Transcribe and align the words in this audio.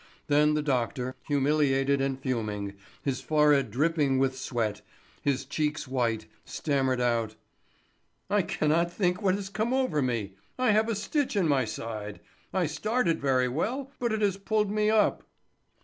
Then 0.25 0.55
the 0.55 0.63
doctor, 0.63 1.15
humiliated 1.27 2.01
and 2.01 2.19
fuming, 2.19 2.73
his 3.03 3.21
forehead 3.21 3.69
dropping 3.69 4.17
with 4.17 4.35
sweat, 4.35 4.81
his 5.21 5.45
cheeks 5.45 5.87
white, 5.87 6.25
stammered 6.43 6.99
out: 6.99 7.35
"I 8.27 8.41
cannot 8.41 8.91
think 8.91 9.21
what 9.21 9.35
has 9.35 9.47
come 9.49 9.75
over 9.75 10.01
me; 10.01 10.33
I 10.57 10.71
have 10.71 10.89
a 10.89 10.95
stitch 10.95 11.35
in 11.35 11.47
my 11.47 11.65
side. 11.65 12.19
I 12.51 12.65
started 12.65 13.21
very 13.21 13.47
well, 13.47 13.91
but 13.99 14.11
it 14.11 14.23
has 14.23 14.37
pulled 14.37 14.71
me 14.71 14.89
up." 14.89 15.21